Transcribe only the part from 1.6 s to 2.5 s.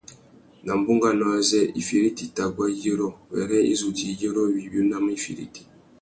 «ifiriti i tà